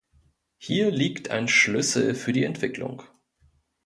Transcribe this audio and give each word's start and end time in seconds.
Hier 0.57 0.89
liegt 0.89 1.29
ein 1.29 1.47
Schlüssel 1.47 2.15
für 2.15 2.33
die 2.33 2.43
Entwicklung. 2.43 3.03